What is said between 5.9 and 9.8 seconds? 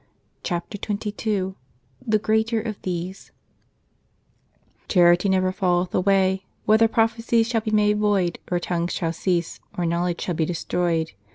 away: whether prophecies shall be made void, or tongues shall cease,